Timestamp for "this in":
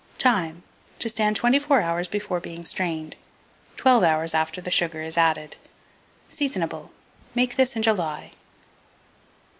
7.55-7.83